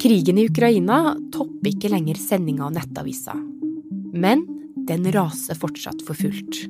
Krigen 0.00 0.38
i 0.38 0.46
Ukraina 0.48 1.16
topper 1.28 1.68
ikke 1.68 1.90
lenger 1.92 2.16
sendinga 2.16 2.64
av 2.70 2.72
Nettavisa. 2.72 3.34
Men 4.16 4.46
den 4.88 5.04
raser 5.12 5.58
fortsatt 5.60 6.00
for 6.06 6.16
fullt. 6.16 6.62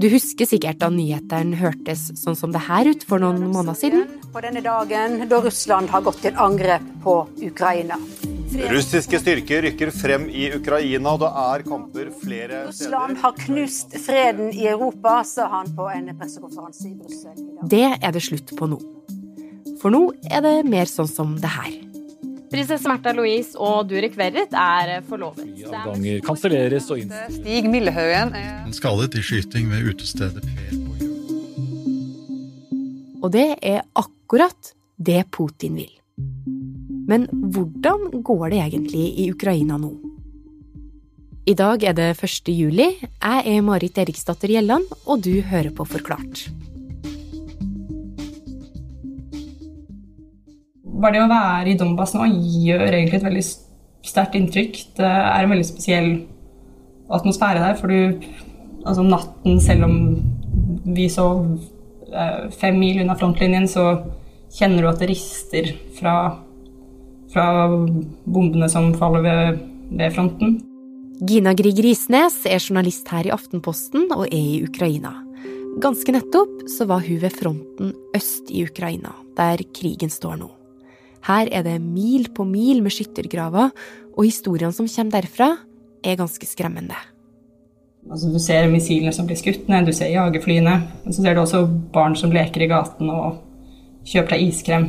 Du 0.00 0.08
husker 0.08 0.48
sikkert 0.48 0.80
da 0.80 0.88
nyhetene 0.88 1.58
hørtes 1.60 2.06
sånn 2.16 2.38
som 2.38 2.54
det 2.54 2.62
her 2.64 2.88
ut 2.88 3.04
for 3.04 3.20
noen 3.20 3.44
måneder 3.52 3.76
siden? 3.76 4.06
På 4.32 4.40
denne 4.40 4.64
dagen 4.64 5.26
da 5.28 5.42
Russland 5.44 5.92
har 5.92 6.06
gått 6.08 6.22
til 6.24 6.40
angrep 6.40 6.88
på 7.04 7.18
Ukraina. 7.50 8.00
Russiske 8.72 9.20
styrker 9.20 9.66
rykker 9.68 9.92
frem 9.92 10.24
i 10.32 10.48
Ukraina, 10.56 11.12
og 11.12 11.22
det 11.26 11.30
er 11.44 11.68
kamper 11.68 12.10
flere 12.24 12.64
steder. 12.72 12.72
Russland 12.72 13.22
har 13.26 13.38
knust 13.44 14.00
freden 14.08 14.52
i 14.56 14.66
Europa, 14.72 15.20
sa 15.28 15.52
han 15.58 15.72
på 15.76 15.92
en 15.92 16.10
pressekonferanse 16.16 16.88
i 16.88 16.96
Brussel 16.96 17.36
i 17.36 17.48
dag. 17.52 17.70
Det 17.76 17.86
er 17.92 18.16
det 18.16 18.24
slutt 18.24 18.56
på 18.56 18.72
nå. 18.72 18.80
For 19.84 19.92
nå 19.92 20.06
er 20.32 20.44
det 20.44 20.58
mer 20.64 20.88
sånn 20.88 21.12
som 21.12 21.36
det 21.40 21.52
her. 21.60 21.91
Prinsesse 22.52 22.84
Märtha 22.88 23.14
Louise 23.16 23.56
og 23.56 23.88
Durek 23.88 24.16
Verret 24.18 24.52
er 24.52 25.00
forlovet. 25.08 25.46
Avganger 25.72 26.20
kanselleres 26.26 26.90
og 26.92 27.00
innstilles. 27.00 27.38
Stig 27.40 27.68
Millehaugen 27.72 28.34
er 28.36 28.68
skadet 28.76 29.16
i 29.16 29.22
skyting 29.24 29.70
ved 29.72 29.88
utestedet 29.92 30.44
Per 30.44 30.72
på 30.76 30.92
Og 33.22 33.28
det 33.32 33.48
er 33.62 33.80
akkurat 33.96 34.74
det 34.98 35.24
Putin 35.32 35.78
vil. 35.80 35.92
Men 37.08 37.26
hvordan 37.32 38.10
går 38.22 38.50
det 38.52 38.60
egentlig 38.66 39.06
i 39.22 39.30
Ukraina 39.32 39.78
nå? 39.80 39.92
I 41.48 41.54
dag 41.58 41.82
er 41.82 41.94
det 41.98 42.10
1. 42.22 42.52
juli. 42.54 42.88
Jeg 43.02 43.56
er 43.56 43.64
Marit 43.66 43.96
Eriksdatter 43.98 44.52
Gjelland, 44.52 44.86
og 45.06 45.24
du 45.24 45.40
hører 45.42 45.72
på 45.74 45.86
Forklart. 45.88 46.44
Bare 51.02 51.16
det 51.16 51.24
å 51.24 51.30
være 51.30 51.72
i 51.72 51.76
Donbass 51.78 52.14
nå 52.14 52.28
gjør 52.30 52.86
egentlig 52.86 53.18
et 53.18 53.26
veldig 53.26 53.44
sterkt 54.06 54.36
inntrykk. 54.38 54.80
Det 54.98 55.08
er 55.08 55.42
en 55.42 55.52
veldig 55.52 55.66
spesiell 55.66 56.10
atmosfære 57.12 57.62
der, 57.62 57.78
for 57.80 57.92
du 57.92 58.22
Altså 58.82 59.04
natten, 59.06 59.60
selv 59.62 59.86
om 59.86 59.98
vi 60.90 61.04
sov 61.06 61.44
eh, 62.10 62.48
fem 62.50 62.80
mil 62.80 62.98
unna 63.04 63.14
frontlinjen, 63.14 63.68
så 63.70 63.84
kjenner 64.58 64.82
du 64.82 64.88
at 64.90 64.98
det 64.98 65.06
rister 65.12 65.68
fra, 65.94 66.14
fra 67.30 67.44
bombene 67.70 68.66
som 68.72 68.90
faller 68.98 69.22
ved, 69.22 69.60
ved 70.00 70.16
fronten. 70.16 70.56
Gina 71.22 71.52
Grieg 71.54 71.78
Risnes 71.86 72.40
er 72.50 72.58
journalist 72.58 73.06
her 73.14 73.28
i 73.28 73.34
Aftenposten 73.34 74.08
og 74.10 74.24
er 74.26 74.34
i 74.56 74.64
Ukraina. 74.66 75.14
Ganske 75.82 76.16
nettopp 76.18 76.66
så 76.68 76.88
var 76.90 77.06
hun 77.06 77.22
ved 77.22 77.38
fronten 77.38 77.94
øst 78.18 78.50
i 78.50 78.66
Ukraina, 78.66 79.14
der 79.38 79.62
krigen 79.78 80.10
står 80.10 80.42
nå. 80.42 80.50
Her 81.26 81.48
er 81.54 81.62
det 81.66 81.78
mil 81.82 82.28
på 82.34 82.44
mil 82.48 82.82
med 82.82 82.94
skyttergraver, 82.94 83.70
og 84.12 84.26
historiene 84.26 84.74
som 84.74 84.90
kommer 84.90 85.20
derfra, 85.20 85.50
er 86.02 86.18
ganske 86.18 86.46
skremmende. 86.46 86.98
Altså, 88.10 88.32
du 88.32 88.38
ser 88.42 88.66
missilene 88.66 89.12
som 89.14 89.28
blir 89.28 89.38
skutt 89.38 89.68
ned, 89.70 89.86
du 89.86 89.94
ser 89.94 90.10
jagerflyene. 90.10 90.74
Men 91.04 91.14
så 91.14 91.22
ser 91.22 91.36
du 91.36 91.42
også 91.44 91.62
barn 91.94 92.16
som 92.18 92.34
leker 92.34 92.64
i 92.64 92.70
gaten 92.72 93.10
og 93.12 93.38
kjøper 94.08 94.34
deg 94.34 94.48
iskrem. 94.48 94.88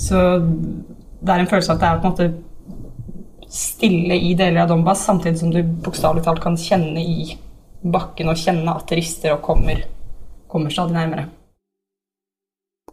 Så 0.00 0.16
det 0.40 1.34
er 1.34 1.42
en 1.42 1.50
følelse 1.50 1.74
av 1.74 1.76
at 1.76 1.82
det 1.82 1.90
er 1.90 2.00
på 2.00 2.08
en 2.08 2.14
måte 2.14 3.50
stille 3.50 4.16
i 4.16 4.32
deler 4.38 4.62
av 4.62 4.70
Donbas, 4.70 5.02
samtidig 5.04 5.42
som 5.42 5.52
du 5.52 5.60
bokstavelig 5.84 6.24
talt 6.24 6.40
kan 6.40 6.56
kjenne 6.56 7.02
i 7.02 7.34
bakken 7.82 8.30
og 8.30 8.38
kjenne 8.38 8.72
at 8.72 8.86
det 8.88 9.00
rister 9.00 9.34
og 9.34 9.42
kommer, 9.44 9.82
kommer 10.48 10.72
stadig 10.72 10.96
nærmere. 10.96 11.26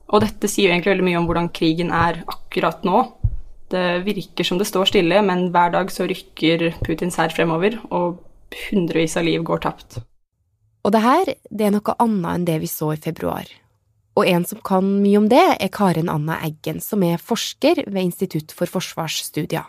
Og 0.07 0.23
dette 0.23 0.47
sier 0.47 0.69
jo 0.69 0.75
egentlig 0.75 0.93
veldig 0.93 1.07
mye 1.09 1.19
om 1.19 1.27
hvordan 1.27 1.49
krigen 1.55 1.91
er 1.91 2.21
akkurat 2.31 2.85
nå. 2.87 3.03
Det 3.67 4.05
virker 4.05 4.47
som 4.47 4.59
det 4.59 4.69
står 4.69 4.87
stille, 4.93 5.19
men 5.27 5.49
hver 5.51 5.73
dag 5.73 5.91
så 5.91 6.07
rykker 6.07 6.69
Putins 6.85 7.19
hær 7.19 7.33
fremover, 7.35 7.75
og 7.91 8.21
hundrevis 8.69 9.17
av 9.19 9.27
liv 9.27 9.43
går 9.43 9.65
tapt. 9.65 9.99
Og 10.87 10.93
det 10.95 11.03
her, 11.03 11.33
det 11.51 11.67
er 11.67 11.73
noe 11.75 11.95
annet 11.99 12.29
enn 12.31 12.45
det 12.47 12.61
vi 12.63 12.69
så 12.71 12.93
i 12.95 13.01
februar. 13.03 13.49
Og 14.17 14.25
en 14.25 14.45
som 14.47 14.61
kan 14.65 14.85
mye 15.03 15.19
om 15.19 15.27
det, 15.29 15.43
er 15.59 15.73
Karen 15.73 16.07
Anna 16.09 16.39
Eggen, 16.47 16.79
som 16.81 17.03
er 17.05 17.19
forsker 17.21 17.83
ved 17.85 18.07
Institutt 18.07 18.55
for 18.55 18.71
forsvarsstudier. 18.71 19.67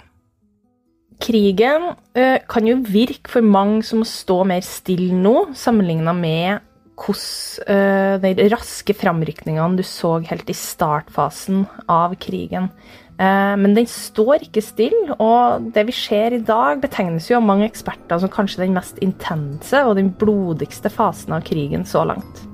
Krigen 1.19 1.91
ø, 2.15 2.25
kan 2.47 2.69
jo 2.69 2.79
virke 2.87 3.33
for 3.33 3.43
mange 3.43 3.83
som 3.83 4.05
å 4.05 4.09
stå 4.09 4.45
mer 4.47 4.63
stille 4.63 5.17
nå, 5.19 5.51
sammenligna 5.59 6.15
med 6.15 6.63
hvordan 6.99 7.65
uh, 7.69 8.19
de 8.23 8.49
raske 8.53 8.95
framrykningene 8.97 9.79
du 9.79 9.85
så 9.87 10.19
helt 10.29 10.51
i 10.51 10.57
startfasen 10.57 11.65
av 11.89 12.17
krigen. 12.21 12.71
Uh, 13.19 13.55
men 13.59 13.75
den 13.75 13.89
står 13.91 14.45
ikke 14.47 14.63
stille, 14.63 15.17
og 15.19 15.71
det 15.75 15.87
vi 15.89 15.95
ser 15.97 16.37
i 16.37 16.43
dag, 16.43 16.83
betegnes 16.83 17.31
jo 17.31 17.39
av 17.39 17.47
mange 17.47 17.67
eksperter 17.69 18.21
som 18.23 18.33
kanskje 18.33 18.65
den 18.65 18.77
mest 18.77 19.01
intense 19.05 19.83
og 19.87 19.97
den 19.99 20.13
blodigste 20.21 20.93
fasen 20.93 21.35
av 21.39 21.47
krigen 21.47 21.87
så 21.89 22.05
langt. 22.09 22.45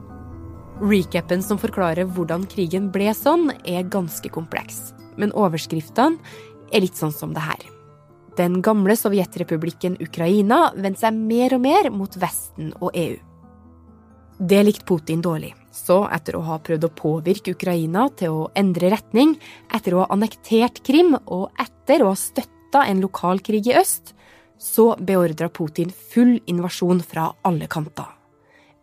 Recapen 0.84 1.44
som 1.44 1.60
forklarer 1.60 2.08
hvordan 2.16 2.48
krigen 2.50 2.90
ble 2.94 3.12
sånn, 3.16 3.50
er 3.64 3.86
ganske 3.88 4.28
kompleks. 4.32 4.90
Men 5.20 5.32
overskriftene 5.32 6.18
er 6.74 6.82
litt 6.82 6.98
sånn 6.98 7.14
som 7.14 7.36
det 7.36 7.44
her. 7.44 7.60
Den 8.34 8.58
gamle 8.66 8.96
sovjetrepublikken 8.98 9.94
Ukraina 10.02 10.72
vendte 10.74 11.04
seg 11.04 11.14
mer 11.14 11.54
og 11.54 11.62
mer 11.62 11.92
mot 11.94 12.18
Vesten 12.18 12.72
og 12.80 12.90
EU. 12.98 13.14
Det 14.38 14.62
likte 14.62 14.84
Putin 14.84 15.22
dårlig, 15.22 15.52
så 15.72 16.00
etter 16.10 16.34
å 16.34 16.42
ha 16.48 16.56
prøvd 16.58 16.88
å 16.88 16.94
påvirke 16.98 17.52
Ukraina 17.54 18.08
til 18.18 18.34
å 18.34 18.48
endre 18.58 18.90
retning, 18.90 19.36
etter 19.70 19.94
å 19.94 20.02
ha 20.02 20.08
annektert 20.10 20.82
Krim 20.86 21.14
og 21.24 21.52
etter 21.62 22.02
å 22.02 22.10
ha 22.10 22.18
støtta 22.18 22.82
en 22.88 23.04
lokal 23.04 23.38
krig 23.46 23.70
i 23.70 23.76
øst, 23.78 24.10
så 24.58 24.94
beordra 24.98 25.48
Putin 25.54 25.92
full 25.94 26.40
invasjon 26.50 27.02
fra 27.06 27.30
alle 27.46 27.70
kanter. 27.70 28.10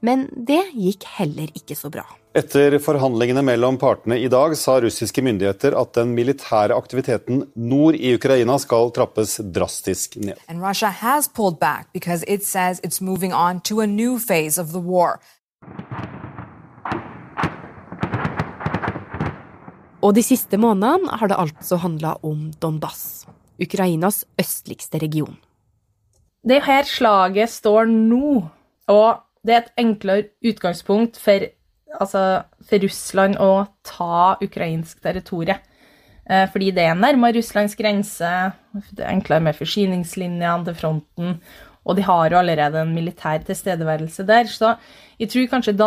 Men 0.01 0.25
det 0.33 0.63
gikk 0.73 1.05
heller 1.19 1.51
ikke 1.53 1.75
så 1.77 1.91
bra. 1.93 2.07
Etter 2.31 2.77
forhandlingene 2.79 3.43
mellom 3.43 3.75
partene 3.75 4.15
i 4.23 4.29
dag 4.31 4.55
sa 4.55 4.77
russiske 4.79 5.19
myndigheter 5.19 5.75
at 5.75 5.91
den 5.97 6.13
militære 6.15 6.77
aktiviteten 6.79 7.43
nord 7.59 7.97
i 7.99 8.13
Ukraina 8.15 8.55
skal 8.63 8.93
trappes 8.95 9.35
drastisk 9.43 10.15
ned. 10.15 10.39
And 10.47 10.63
Russia 10.63 10.89
has 11.03 11.27
pulled 11.27 11.59
back 11.59 11.91
because 11.91 12.23
it 12.23 12.47
says 12.47 12.79
it's 12.87 13.01
moving 13.03 13.35
on 13.35 13.59
to 13.67 13.81
a 13.81 13.87
new 13.87 14.17
phase 14.17 14.57
of 14.57 14.71
the 14.71 14.79
war. 14.79 15.19
Og 20.01 20.15
de 20.17 20.23
siste 20.25 20.57
månedene 20.57 21.13
har 21.21 21.29
det 21.29 21.37
altså 21.37 21.77
handla 21.83 22.15
om 22.25 22.49
Donbass, 22.61 23.27
Ukrainas 23.61 24.23
østligste 24.41 25.01
region. 25.01 25.37
Det 26.41 26.57
er 26.57 26.65
her 26.65 26.87
slaget 26.89 27.51
står 27.53 27.85
nå, 27.85 28.47
og 28.89 29.09
det 29.45 29.53
er 29.53 29.59
et 29.61 29.83
enklere 29.83 30.29
utgangspunkt 30.45 31.19
for, 31.21 31.45
altså, 31.99 32.23
for 32.65 32.81
Russland 32.81 33.37
å 33.37 33.67
ta 33.85 34.37
ukrainsk 34.41 35.03
territorium. 35.05 35.61
Eh, 36.25 36.47
fordi 36.49 36.71
det 36.73 36.87
er 36.87 36.97
nærmere 36.97 37.37
Russlands 37.37 37.77
grense, 37.77 38.31
det 38.89 39.05
er 39.05 39.13
enklere 39.13 39.45
med 39.45 39.57
forsyningslinjene 39.57 40.65
til 40.65 40.77
fronten, 40.77 41.37
og 41.85 41.97
de 41.97 42.05
har 42.05 42.29
jo 42.29 42.41
allerede 42.41 42.81
en 42.81 42.93
militær 42.93 43.41
tilstedeværelse 43.45 44.25
der. 44.25 44.49
Så 44.49 44.75
jeg 45.21 45.29
tror 45.29 45.49
kanskje 45.49 45.77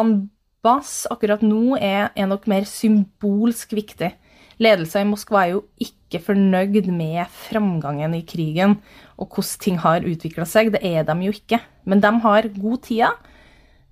Donbass 0.64 1.04
akkurat 1.12 1.42
nå 1.44 1.76
er, 1.76 2.08
er 2.16 2.24
nok 2.24 2.46
mer 2.48 2.64
symbolsk 2.64 3.74
viktig. 3.76 4.08
Ledelsen 4.56 5.04
i 5.04 5.08
Moskva 5.10 5.42
er 5.42 5.50
jo 5.50 5.64
ikke 5.82 6.22
fornøyd 6.24 6.86
med 6.88 7.28
framgangen 7.28 8.14
i 8.16 8.22
krigen 8.24 8.78
og 9.20 9.28
hvordan 9.28 9.60
ting 9.60 9.76
har 9.82 10.06
utvikla 10.08 10.46
seg. 10.48 10.70
Det 10.72 10.80
er 10.80 11.04
de 11.04 11.16
jo 11.26 11.34
ikke. 11.34 11.58
Men 11.84 12.00
de 12.00 12.12
har 12.24 12.48
god 12.56 12.80
tid. 12.86 13.04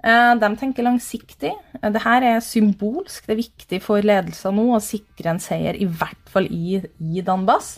De 0.00 0.50
tenker 0.62 0.86
langsiktig. 0.86 1.52
Dette 1.76 2.14
er 2.24 2.40
symbolsk. 2.40 3.26
Det 3.26 3.34
er 3.34 3.42
viktig 3.42 3.80
for 3.84 4.00
ledelsen 4.00 4.56
nå 4.56 4.70
å 4.72 4.80
sikre 4.80 5.34
en 5.34 5.42
seier, 5.44 5.76
i 5.76 5.84
hvert 5.84 6.30
fall 6.32 6.48
i, 6.48 6.80
i 6.80 7.20
Donbass. 7.26 7.74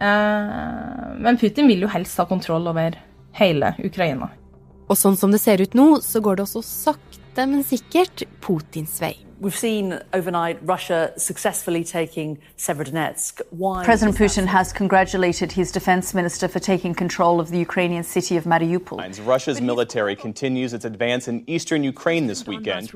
Men 0.00 1.36
Putin 1.42 1.68
vil 1.68 1.84
jo 1.84 1.92
helst 1.92 2.16
ha 2.22 2.24
kontroll 2.30 2.72
over 2.72 2.96
hele 3.36 3.74
Ukraina. 3.84 4.30
Og 4.88 4.96
sånn 4.96 5.20
som 5.20 5.28
det 5.34 5.42
ser 5.44 5.60
ut 5.60 5.76
nå, 5.76 5.98
så 6.00 6.24
går 6.24 6.40
det 6.40 6.48
også 6.48 6.64
sakte, 6.64 7.20
men 7.36 7.64
sikkert 7.64 8.22
Putins 8.40 9.00
vei. 9.00 9.16
We've 9.40 9.54
seen 9.54 9.98
overnight 10.12 10.58
Russia 10.62 11.12
successfully 11.16 11.84
taking 11.84 12.38
Severodonetsk. 12.56 13.40
Why 13.50 13.84
President 13.84 14.16
Putin 14.16 14.46
has 14.46 14.72
congratulated 14.72 15.52
his 15.52 15.72
defense 15.72 16.14
minister 16.14 16.48
for 16.48 16.60
taking 16.60 16.94
control 16.94 17.40
of 17.40 17.50
the 17.50 17.58
Ukrainian 17.58 18.04
city 18.04 18.36
of 18.36 18.44
Mariupol. 18.44 18.98
Russia's 19.26 19.60
military 19.60 20.16
continues 20.16 20.72
its 20.72 20.84
advance 20.84 21.28
in 21.28 21.42
eastern 21.46 21.84
Ukraine 21.84 22.26
this 22.26 22.46
weekend. 22.46 22.88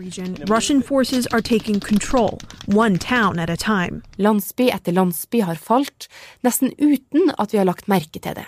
Russian 0.49 0.81
forces 0.81 1.27
are 1.27 1.43
taking 1.43 1.81
control, 1.81 2.39
one 2.67 2.99
town 2.99 3.39
at 3.39 3.51
a 3.51 3.57
time. 3.57 4.03
Landsby 4.17 4.71
etter 4.71 4.93
landsby 4.93 5.41
har 5.41 5.57
falt, 5.57 6.09
nesten 6.43 6.73
uten 6.79 7.33
at 7.39 7.53
vi 7.53 7.59
har 7.59 7.67
lagt 7.67 7.89
merke 7.89 8.21
til 8.21 8.35
det. 8.35 8.47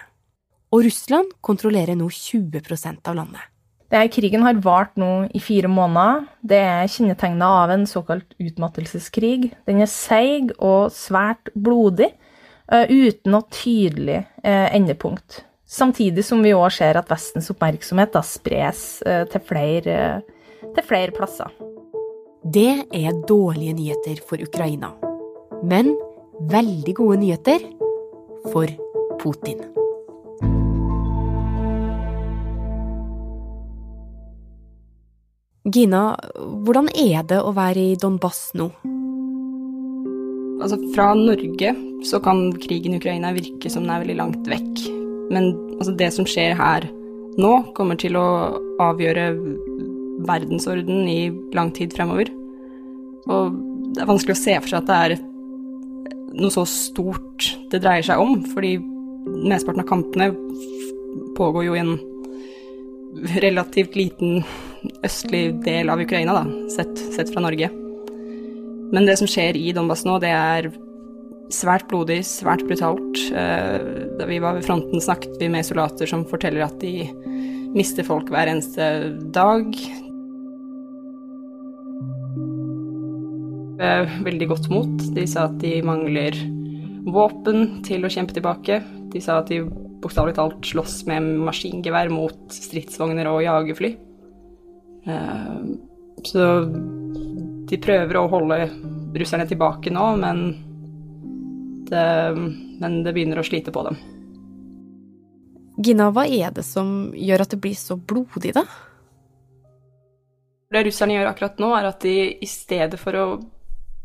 Og 0.73 0.85
Russland 0.85 1.27
kontrollerer 1.43 1.97
nå 1.99 2.09
20 2.09 2.63
av 3.05 3.15
landet. 3.15 3.43
Denne 3.91 4.07
krigen 4.13 4.45
har 4.47 4.59
vart 4.63 4.95
nå 5.01 5.27
i 5.35 5.41
fire 5.43 5.69
måneder. 5.71 6.27
Det 6.47 6.59
er 6.63 6.91
kjennetegna 6.91 7.49
av 7.65 7.73
en 7.75 7.87
såkalt 7.91 8.37
utmattelseskrig. 8.39 9.51
Den 9.67 9.83
er 9.83 9.91
seig 9.91 10.53
og 10.59 10.93
svært 10.95 11.51
blodig, 11.59 12.13
eh, 12.71 12.87
uten 12.87 13.35
noe 13.35 13.49
tydelig 13.51 14.21
eh, 14.45 14.69
endepunkt. 14.77 15.43
Samtidig 15.67 16.23
som 16.27 16.43
vi 16.43 16.55
òg 16.55 16.71
ser 16.75 16.99
at 16.99 17.11
Vestens 17.11 17.51
oppmerksomhet 17.51 18.15
da 18.15 18.23
spres 18.23 19.03
eh, 19.03 19.25
til 19.31 19.43
flere, 19.51 19.99
til 20.63 20.87
flere 20.87 21.15
plasser. 21.15 21.51
Det 22.47 22.87
er 22.95 23.21
dårlige 23.27 23.75
nyheter 23.75 24.23
for 24.23 24.39
Ukraina. 24.39 24.95
Men 25.67 25.97
veldig 26.51 26.95
gode 26.95 27.21
nyheter 27.27 27.67
for 28.55 28.71
Putin. 29.19 29.67
Gina, 35.71 36.17
hvordan 36.65 36.89
er 36.99 37.23
det 37.29 37.39
å 37.45 37.53
være 37.55 37.93
i 37.93 37.99
Donbass 38.01 38.51
nå? 38.59 38.71
Altså, 40.61 40.77
fra 40.95 41.13
Norge 41.17 41.73
så 42.07 42.21
kan 42.25 42.49
krigen 42.61 42.97
i 42.97 43.01
Ukraina 43.01 43.33
virke 43.37 43.71
som 43.73 43.85
den 43.85 43.93
er 43.95 44.03
veldig 44.03 44.17
langt 44.19 44.49
vekk. 44.51 44.83
Men 45.31 45.53
altså, 45.79 45.95
det 45.97 46.11
som 46.17 46.27
skjer 46.29 46.57
her 46.59 46.87
nå, 47.41 47.53
kommer 47.77 47.99
til 48.01 48.19
å 48.19 48.27
avgjøre 48.83 49.31
verdensorden 50.29 51.07
i 51.09 51.31
lang 51.57 51.71
tid 51.77 51.95
fremover. 51.97 52.33
Og 53.31 53.59
det 53.95 54.03
er 54.03 54.11
vanskelig 54.11 54.37
å 54.37 54.41
se 54.41 54.57
for 54.59 54.73
seg 54.73 54.81
at 54.81 54.91
det 54.91 54.99
er 55.05 55.19
noe 56.41 56.55
så 56.55 56.65
stort 56.69 57.51
det 57.71 57.83
dreier 57.83 58.07
seg 58.07 58.23
om, 58.23 58.41
fordi 58.53 58.77
mesteparten 59.27 59.85
av 59.85 59.91
kampene 59.91 60.31
pågår 61.39 61.69
jo 61.69 61.77
i 61.77 61.85
en 61.85 61.95
relativt 63.43 63.97
liten 63.99 64.43
østlig 65.07 65.45
del 65.65 65.91
av 65.93 66.01
Ukraina, 66.03 66.35
da, 66.37 66.45
sett, 66.73 66.99
sett, 67.15 67.33
fra 67.33 67.43
Norge. 67.45 67.71
Men 68.91 69.07
det 69.07 69.19
som 69.21 69.29
skjer 69.31 69.59
i 69.59 69.71
Donbass 69.77 70.05
nå, 70.07 70.19
det 70.23 70.33
er 70.35 70.71
svært 71.55 71.89
blodig, 71.91 72.21
svært 72.27 72.65
brutalt. 72.67 73.21
Eh, 73.35 73.77
da 74.19 74.29
vi 74.29 74.41
var 74.43 74.59
ved 74.59 74.67
fronten, 74.67 75.03
snakket 75.03 75.39
vi 75.41 75.51
med 75.53 75.67
soldater 75.67 76.11
som 76.11 76.27
forteller 76.31 76.67
at 76.67 76.79
de 76.83 77.11
mister 77.77 78.07
folk 78.07 78.31
hver 78.33 78.51
eneste 78.51 78.87
dag. 79.35 79.69
Veldig 83.81 84.51
godt 84.51 84.67
mot. 84.73 85.07
De 85.17 85.25
sa 85.29 85.47
at 85.49 85.57
de 85.63 85.79
mangler 85.87 86.37
våpen 87.09 87.81
til 87.87 88.05
å 88.05 88.11
kjempe 88.13 88.37
tilbake. 88.37 88.83
De 89.11 89.23
sa 89.25 89.39
at 89.41 89.49
de 89.49 89.63
bokstavelig 90.01 90.37
talt 90.37 90.69
slåss 90.69 91.03
med 91.09 91.27
maskingevær 91.47 92.13
mot 92.13 92.55
stridsvogner 92.55 93.29
og 93.31 93.43
jagerfly. 93.45 93.95
Eh, 95.05 95.61
så 96.25 96.47
de 97.71 97.79
prøver 97.81 98.19
å 98.19 98.29
holde 98.31 98.59
russerne 99.17 99.47
tilbake 99.49 99.93
nå, 99.95 100.07
men 100.21 100.43
det, 101.91 102.07
men 102.81 103.03
det 103.05 103.15
begynner 103.15 103.41
å 103.41 103.47
slite 103.47 103.73
på 103.75 103.85
dem. 103.87 103.99
Gina, 105.81 106.11
hva 106.13 106.27
er 106.29 106.53
det 106.55 106.65
som 106.67 107.11
gjør 107.17 107.45
at 107.45 107.55
det 107.55 107.61
blir 107.63 107.79
så 107.79 107.97
blodig, 107.97 108.53
da? 108.57 108.67
Det 110.71 110.85
russerne 110.87 111.17
gjør 111.17 111.31
akkurat 111.31 111.63
nå, 111.63 111.73
er 111.75 111.89
at 111.89 112.05
de 112.05 112.15
i 112.45 112.49
stedet 112.51 113.01
for 113.01 113.17
å 113.19 113.27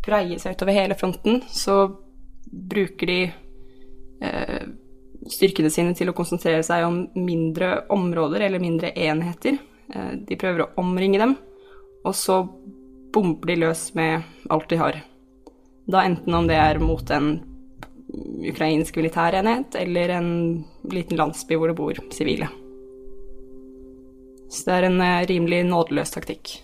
breie 0.06 0.39
seg 0.41 0.56
utover 0.56 0.77
hele 0.77 0.98
fronten, 0.98 1.41
så 1.51 1.83
bruker 2.45 3.09
de 3.12 3.19
eh, 4.24 4.65
styrkene 5.30 5.71
sine 5.74 5.94
til 5.98 6.09
å 6.09 6.15
konsentrere 6.18 6.63
seg 6.65 6.86
om 6.88 7.01
mindre 7.18 7.83
områder 7.94 8.48
eller 8.48 8.63
mindre 8.63 8.94
enheter. 8.95 9.59
Eh, 9.94 10.14
de 10.28 10.38
prøver 10.40 10.66
å 10.66 10.72
omringe 10.82 11.22
dem, 11.22 11.36
og 12.06 12.16
så 12.18 12.42
bomber 13.16 13.52
de 13.52 13.60
løs 13.64 13.88
med 13.98 14.26
alt 14.52 14.70
de 14.72 14.80
har. 14.82 15.00
Da 15.86 16.04
enten 16.06 16.34
om 16.34 16.48
det 16.50 16.58
er 16.58 16.82
mot 16.82 17.12
en 17.14 17.38
ukrainsk 18.46 18.96
militærenhet 18.98 19.76
eller 19.76 20.14
en 20.18 20.30
liten 20.92 21.18
landsby 21.20 21.58
hvor 21.58 21.72
det 21.72 21.78
bor 21.78 22.00
sivile. 22.14 22.50
Så 24.50 24.70
det 24.70 24.76
er 24.76 24.88
en 24.90 25.02
eh, 25.02 25.26
rimelig 25.30 25.64
nådeløs 25.70 26.14
taktikk. 26.14 26.60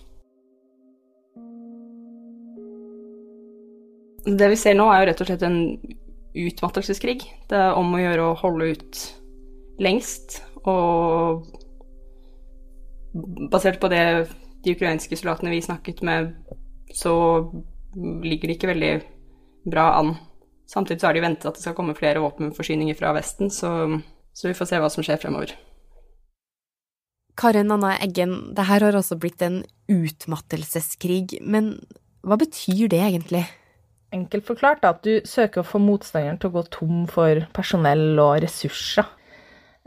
Det 4.22 4.52
vi 4.52 4.58
ser 4.58 4.76
nå, 4.78 4.86
er 4.86 5.02
jo 5.02 5.08
rett 5.10 5.22
og 5.24 5.28
slett 5.28 5.42
en 5.46 5.58
utmattelseskrig. 6.32 7.18
Det 7.50 7.58
er 7.58 7.74
om 7.78 7.90
å 7.94 8.00
gjøre 8.00 8.28
å 8.28 8.36
holde 8.38 8.70
ut 8.76 9.00
lengst, 9.82 10.38
og 10.62 11.42
basert 13.52 13.80
på 13.80 13.90
det 13.92 14.04
de 14.62 14.74
ukrainske 14.76 15.16
soldatene 15.18 15.50
vi 15.50 15.62
snakket 15.64 16.02
med, 16.06 16.32
så 16.94 17.14
ligger 17.96 18.48
det 18.48 18.56
ikke 18.56 18.70
veldig 18.70 18.92
bra 19.72 19.88
an. 19.98 20.14
Samtidig 20.70 21.02
så 21.02 21.10
har 21.10 21.16
de 21.16 21.24
ventet 21.24 21.48
at 21.48 21.58
det 21.58 21.64
skal 21.64 21.76
komme 21.76 21.96
flere 21.98 22.22
våpenforsyninger 22.22 22.96
fra 22.96 23.12
Vesten, 23.16 23.50
så, 23.50 23.72
så 24.32 24.48
vi 24.48 24.56
får 24.56 24.70
se 24.70 24.80
hva 24.80 24.90
som 24.92 25.04
skjer 25.04 25.20
fremover. 25.20 25.56
Karin 27.36 27.72
Anna 27.72 27.96
Eggen, 28.04 28.52
det 28.54 28.68
her 28.68 28.84
har 28.86 28.96
også 28.96 29.18
blitt 29.20 29.42
en 29.42 29.62
utmattelseskrig, 29.90 31.40
men 31.42 31.74
hva 32.22 32.38
betyr 32.38 32.86
det 32.92 33.02
egentlig? 33.02 33.46
enkelt 34.12 34.46
forklart 34.46 34.84
at 34.86 35.02
du 35.06 35.20
søker 35.28 35.62
å 35.62 35.66
få 35.66 35.80
motstanderen 35.82 36.38
til 36.40 36.50
å 36.50 36.56
gå 36.58 36.64
tom 36.74 37.04
for 37.10 37.44
personell 37.56 38.20
og 38.20 38.42
ressurser. 38.44 39.08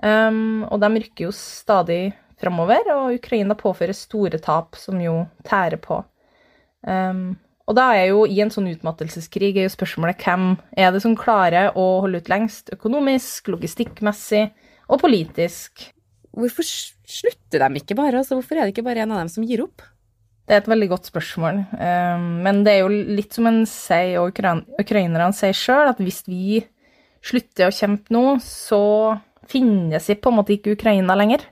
Um, 0.04 0.66
og 0.68 0.82
de 0.84 0.90
rykker 0.98 1.28
jo 1.28 1.36
stadig 1.36 2.16
framover, 2.42 2.92
og 2.96 3.16
Ukraina 3.18 3.56
påfører 3.58 3.96
store 3.96 4.40
tap, 4.44 4.78
som 4.80 5.00
jo 5.02 5.24
tærer 5.48 5.80
på. 5.82 6.02
Um, 6.86 7.36
og 7.66 7.78
da 7.80 7.88
er 7.98 8.12
jo 8.12 8.26
i 8.30 8.38
en 8.44 8.52
sånn 8.54 8.70
utmattelseskrig 8.70 9.56
er 9.56 9.66
jo 9.66 9.74
spørsmålet 9.74 10.22
hvem 10.22 10.52
er 10.78 10.92
det 10.94 11.02
som 11.02 11.16
klarer 11.18 11.74
å 11.74 11.86
holde 12.04 12.22
ut 12.22 12.30
lengst 12.30 12.70
økonomisk, 12.76 13.50
logistikkmessig 13.50 14.46
og 14.86 15.02
politisk? 15.02 15.88
Hvorfor 16.36 16.68
slutter 16.68 17.64
de 17.64 17.82
ikke 17.82 17.98
bare? 17.98 18.20
Altså, 18.20 18.38
hvorfor 18.38 18.60
er 18.60 18.68
det 18.68 18.76
ikke 18.76 18.86
bare 18.86 19.06
en 19.06 19.16
av 19.16 19.24
dem 19.24 19.32
som 19.34 19.46
gir 19.48 19.64
opp? 19.66 19.82
Det 20.46 20.54
er 20.54 20.62
et 20.62 20.70
veldig 20.70 20.92
godt 20.92 21.10
spørsmål. 21.10 21.64
Um, 21.74 22.28
men 22.46 22.62
det 22.68 22.76
er 22.76 22.84
jo 22.84 23.04
litt 23.18 23.34
som 23.34 23.50
en 23.50 23.64
sier, 23.70 24.20
og 24.22 24.30
ukrainerne 24.30 25.32
sier 25.34 25.58
sjøl, 25.58 25.90
at 25.90 26.02
hvis 26.04 26.22
vi 26.30 26.60
slutter 27.26 27.72
å 27.72 27.74
kjempe 27.74 28.14
nå, 28.14 28.36
så 28.46 28.84
finnes 29.50 30.06
det 30.06 30.20
på 30.22 30.30
en 30.30 30.38
måte 30.38 30.54
ikke 30.54 30.76
Ukraina 30.78 31.18
lenger. 31.18 31.48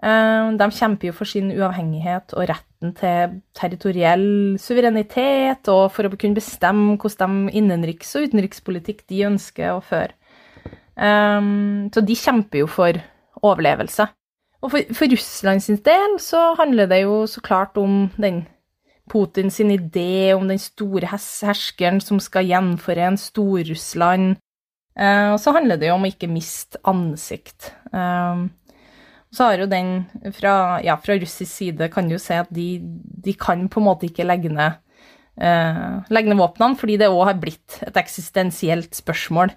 Um, 0.00 0.54
de 0.56 0.66
kjemper 0.72 1.10
jo 1.10 1.12
for 1.12 1.28
sin 1.28 1.50
uavhengighet 1.52 2.32
og 2.32 2.46
retten 2.48 2.94
til 2.96 3.34
territoriell 3.56 4.56
suverenitet, 4.60 5.68
og 5.68 5.90
for 5.92 6.08
å 6.08 6.16
kunne 6.16 6.38
bestemme 6.38 6.96
hvordan 7.00 7.34
de 7.46 7.58
innenriks- 7.60 8.14
og 8.16 8.30
utenrikspolitikk 8.30 9.04
de 9.12 9.26
ønsker 9.28 9.74
å 9.74 9.82
føre. 9.84 10.16
Um, 10.96 11.90
så 11.92 12.00
de 12.04 12.16
kjemper 12.16 12.62
jo 12.62 12.70
for 12.70 12.96
overlevelse. 13.44 14.08
Og 14.60 14.72
for, 14.72 14.96
for 14.96 15.12
Russland 15.12 15.64
sin 15.64 15.80
del 15.84 16.16
så 16.20 16.50
handler 16.58 16.88
det 16.88 17.02
jo 17.04 17.22
så 17.28 17.40
klart 17.44 17.76
om 17.80 18.08
den 18.20 18.46
Putin 19.10 19.50
sin 19.50 19.72
idé 19.74 20.32
om 20.36 20.46
den 20.48 20.60
store 20.60 21.08
herskeren 21.10 22.00
som 22.00 22.20
skal 22.22 22.46
gjenforene 22.46 23.18
Stor-Russland. 23.18 24.36
Uh, 25.00 25.32
og 25.34 25.40
så 25.40 25.52
handler 25.56 25.80
det 25.80 25.88
jo 25.88 25.96
om 25.96 26.04
å 26.06 26.10
ikke 26.10 26.30
miste 26.30 26.80
ansikt. 26.88 27.72
Uh, 27.92 28.48
så 29.30 29.46
har 29.46 29.62
jo 29.62 29.70
den 29.70 29.90
fra, 30.34 30.80
ja, 30.82 30.96
fra 30.98 31.16
russisk 31.20 31.50
side 31.50 31.90
kan 31.94 32.10
jo 32.10 32.18
se 32.18 32.40
at 32.42 32.50
de, 32.54 32.80
de, 32.82 33.34
kan 33.38 33.68
på 33.70 33.80
en 33.80 33.86
måte 33.86 34.08
ikke 34.08 34.26
legge 34.26 34.50
ned, 34.52 34.80
eh, 35.38 36.00
legge 36.10 36.32
ned 36.32 36.40
våpnene, 36.40 36.78
fordi 36.80 36.98
det 37.00 37.10
òg 37.12 37.26
har 37.28 37.42
blitt 37.42 37.78
et 37.86 38.00
eksistensielt 38.00 38.96
spørsmål. 38.98 39.54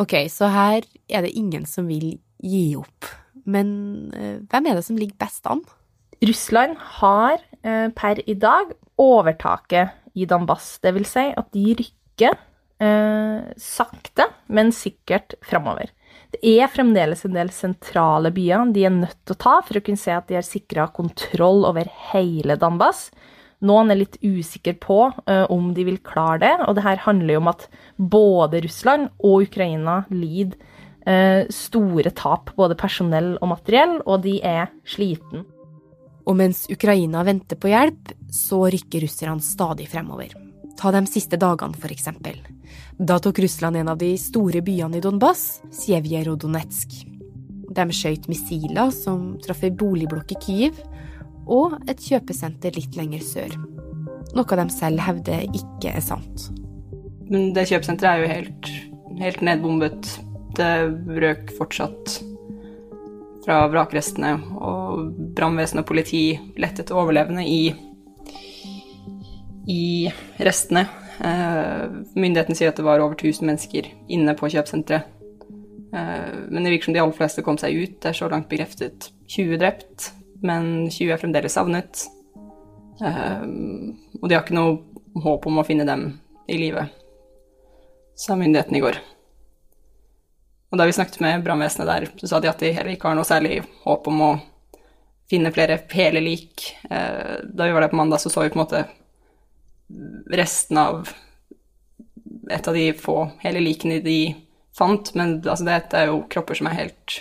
Ok, 0.00 0.16
så 0.32 0.48
her 0.48 0.86
er 1.12 1.26
det 1.26 1.36
ingen 1.36 1.66
som 1.68 1.90
vil 1.90 2.14
gi 2.40 2.64
opp. 2.80 3.10
Men 3.44 3.68
eh, 4.16 4.40
hvem 4.48 4.70
er 4.70 4.80
det 4.80 4.86
som 4.88 4.96
ligger 4.96 5.20
best 5.20 5.44
an? 5.50 5.62
Russland 6.24 6.76
har 7.00 7.40
eh, 7.64 7.88
per 7.96 8.20
i 8.24 8.36
dag 8.40 8.72
overtaket 9.00 10.16
i 10.16 10.26
Donbass. 10.28 10.78
Det 10.80 10.94
vil 10.96 11.06
si 11.08 11.28
at 11.28 11.52
de 11.52 11.76
rykker 11.76 12.36
eh, 12.80 13.52
sakte, 13.60 14.30
men 14.48 14.72
sikkert 14.72 15.36
framover. 15.44 15.92
Det 16.30 16.40
er 16.62 16.70
fremdeles 16.70 17.24
en 17.26 17.34
del 17.34 17.50
sentrale 17.50 18.30
byer 18.34 18.70
de 18.74 18.84
er 18.86 18.94
nødt 18.94 19.18
til 19.26 19.34
å 19.34 19.42
ta 19.42 19.56
for 19.66 19.80
å 19.80 19.82
kunne 19.84 20.00
se 20.00 20.14
at 20.14 20.28
de 20.30 20.38
har 20.38 20.46
sikra 20.46 20.86
kontroll 20.94 21.64
over 21.68 21.90
hele 22.12 22.54
Donbass. 22.60 23.08
Noen 23.66 23.92
er 23.92 24.00
litt 24.00 24.16
usikre 24.22 24.76
på 24.80 25.00
uh, 25.10 25.46
om 25.52 25.72
de 25.76 25.84
vil 25.88 25.98
klare 26.06 26.40
det, 26.44 26.52
og 26.64 26.78
det 26.78 26.84
her 26.86 27.02
handler 27.04 27.34
jo 27.34 27.42
om 27.42 27.50
at 27.50 27.66
både 27.98 28.62
Russland 28.64 29.10
og 29.18 29.48
Ukraina 29.50 30.04
lider 30.14 30.56
uh, 31.04 31.44
store 31.52 32.14
tap, 32.16 32.54
både 32.56 32.78
personell 32.80 33.34
og 33.40 33.50
materiell, 33.52 33.98
og 34.06 34.22
de 34.24 34.38
er 34.40 34.70
sliten. 34.88 35.44
Og 36.24 36.38
mens 36.38 36.64
Ukraina 36.72 37.24
venter 37.26 37.58
på 37.60 37.72
hjelp, 37.72 38.14
så 38.32 38.64
rykker 38.70 39.04
russerne 39.04 39.44
stadig 39.44 39.90
fremover. 39.92 40.49
Ta 40.80 40.90
de 40.94 41.04
siste 41.06 41.36
dagene, 41.36 41.76
eksempel. 41.92 42.38
Da 42.96 43.18
tok 43.20 43.38
Russland 43.38 43.76
en 43.76 43.88
av 43.92 43.98
de 44.00 44.14
store 44.16 44.62
byene 44.64 44.96
i 44.96 45.02
Donbass, 45.04 45.60
Sjevjerodonetsk. 45.76 46.94
De 47.70 47.84
skjøt 47.92 48.30
missiler 48.32 48.88
som 48.94 49.34
traff 49.44 49.60
ei 49.66 49.70
boligblokk 49.70 50.32
i 50.32 50.38
Kyiv, 50.40 50.80
og 51.44 51.76
et 51.90 52.00
kjøpesenter 52.00 52.72
litt 52.78 52.96
lenger 52.96 53.20
sør. 53.26 53.58
Noe 54.32 54.58
de 54.62 54.66
selv 54.72 55.04
hevder 55.04 55.44
ikke 55.50 55.92
er 55.92 56.04
sant. 56.04 56.48
Men 57.28 57.52
det 57.54 57.68
kjøpesenteret 57.68 58.10
er 58.14 58.24
jo 58.24 58.32
helt, 58.32 58.72
helt 59.20 59.44
nedbombet. 59.44 60.14
Det 60.56 60.72
røk 61.20 61.52
fortsatt 61.58 62.16
fra 63.44 63.62
vrakrestene, 63.68 64.32
og 64.56 65.12
brannvesen 65.36 65.84
og 65.84 65.88
politi 65.92 66.24
lette 66.60 66.86
etter 66.86 66.96
overlevende 66.96 67.44
i, 67.44 67.62
i 69.70 70.12
restene. 70.42 70.86
Eh, 71.20 71.82
myndighetene 72.16 72.56
sier 72.56 72.72
at 72.72 72.78
det 72.80 72.86
var 72.86 73.02
over 73.02 73.14
1000 73.18 73.46
mennesker 73.46 73.90
inne 74.10 74.34
på 74.38 74.48
kjøpesenteret. 74.50 75.18
Eh, 75.90 76.38
men 76.48 76.64
det 76.64 76.72
virker 76.72 76.88
som 76.88 76.96
de 76.96 77.02
aller 77.02 77.18
fleste 77.18 77.44
kom 77.46 77.58
seg 77.60 77.76
ut. 77.76 77.98
Det 78.00 78.10
er 78.10 78.18
så 78.18 78.30
langt 78.32 78.48
bekreftet 78.50 79.10
20 79.30 79.60
drept, 79.60 80.10
men 80.42 80.88
20 80.88 81.14
er 81.14 81.22
fremdeles 81.22 81.56
savnet. 81.58 82.06
Eh, 83.04 83.46
og 84.20 84.26
de 84.26 84.36
har 84.36 84.42
ikke 84.42 84.58
noe 84.58 85.22
håp 85.22 85.46
om 85.50 85.60
å 85.60 85.66
finne 85.66 85.86
dem 85.88 86.08
i 86.50 86.58
live, 86.58 86.86
sa 88.18 88.36
myndighetene 88.38 88.78
i 88.78 88.84
går. 88.84 89.00
Og 90.70 90.78
da 90.78 90.86
vi 90.86 90.94
snakket 90.94 91.22
med 91.22 91.42
brannvesenet 91.42 91.88
der, 91.88 92.06
så 92.18 92.30
sa 92.30 92.40
de 92.40 92.50
at 92.50 92.62
de 92.62 92.70
heller 92.74 92.94
ikke 92.94 93.10
har 93.10 93.18
noe 93.18 93.26
særlig 93.26 93.58
håp 93.82 94.06
om 94.10 94.22
å 94.22 94.30
finne 95.30 95.50
flere 95.54 95.80
hele 95.90 96.22
lik. 96.22 96.68
Da 96.86 97.66
vi 97.66 97.74
var 97.74 97.82
der 97.82 97.90
på 97.90 97.98
mandag, 97.98 98.22
så 98.22 98.30
så 98.30 98.44
vi 98.44 98.52
på 98.54 98.58
en 98.58 98.62
måte 98.62 98.84
resten 100.30 100.78
av 100.80 101.10
et 102.50 102.68
av 102.68 102.74
de 102.74 102.90
få 102.96 103.16
hele 103.42 103.62
likene 103.62 104.00
de 104.04 104.34
fant, 104.76 105.12
men 105.18 105.38
altså, 105.44 105.66
dette 105.66 105.98
er 105.98 106.10
jo 106.10 106.24
kropper 106.30 106.58
som 106.58 106.70
er 106.70 106.78
helt 106.78 107.20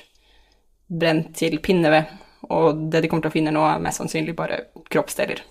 brent 0.90 1.34
til 1.38 1.60
pinneved, 1.64 2.10
og 2.50 2.90
det 2.90 3.04
de 3.04 3.10
kommer 3.12 3.28
til 3.28 3.34
å 3.34 3.38
finne 3.38 3.54
nå, 3.54 3.64
er 3.66 3.82
mest 3.84 4.02
sannsynlig 4.02 4.36
bare 4.38 4.64
kroppsdeler. 4.90 5.44